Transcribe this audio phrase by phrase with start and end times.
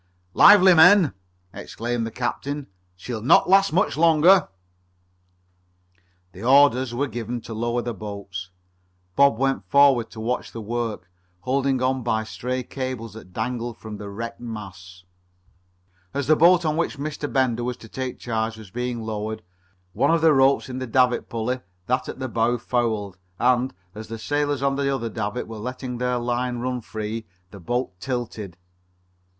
[0.33, 1.13] "Lively, men!"
[1.53, 2.65] exclaimed the captain.
[2.95, 4.47] "She'll not last much longer!"
[6.31, 8.49] The orders were given to lower the boats.
[9.15, 11.07] Bob went forward to watch the work,
[11.41, 15.05] holding on by stray cables that dangled from the wrecked masts.
[16.15, 17.31] As the boat of which Mr.
[17.31, 19.43] Bender was to take charge was being lowered,
[19.93, 24.07] one of the ropes in the davit pulley, that at the bow, fouled, and, as
[24.07, 28.57] the sailors at the other davit were letting their line run free, the boat tilted.